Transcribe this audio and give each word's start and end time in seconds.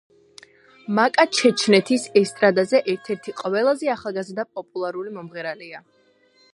მაკა 0.99 1.25
ჩეჩნეთის 1.39 2.07
ესტრადაზე 2.23 2.81
ერთ-ერთი 2.95 3.37
ყველაზე 3.43 3.93
ახალგაზრდა 3.99 4.49
და 4.49 4.53
პოპულარული 4.61 5.19
მომღერალია. 5.21 5.89